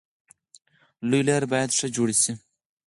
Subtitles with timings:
[1.09, 2.31] لویې لارې باید ښه جوړې شي.